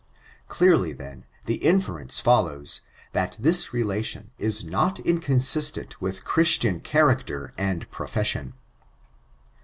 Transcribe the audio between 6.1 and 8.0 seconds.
Chris* tian character and